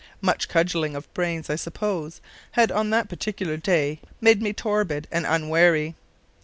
[0.19, 2.21] Much cudgelling of brains, I suppose,
[2.53, 5.93] had on that particular day made me torpid and unwary.